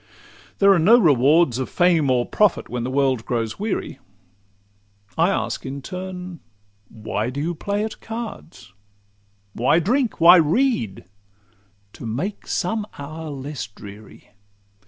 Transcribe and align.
'—There 0.57 0.73
are 0.73 0.79
no 0.79 0.97
rewards 0.97 1.59
Of 1.59 1.69
fame 1.69 2.09
or 2.09 2.25
profit 2.25 2.67
when 2.69 2.83
the 2.83 2.89
world 2.89 3.23
grows 3.23 3.59
weary. 3.59 3.99
I 5.15 5.29
ask 5.29 5.63
in 5.63 5.83
turn,—Why 5.83 7.29
do 7.29 7.39
you 7.39 7.53
play 7.53 7.83
at 7.83 8.01
cards? 8.01 8.73
Why 9.53 9.77
drink? 9.77 10.19
Why 10.19 10.37
read?—To 10.37 12.05
make 12.07 12.47
some 12.47 12.87
hour 12.97 13.29
less 13.29 13.67
dreary. 13.67 14.31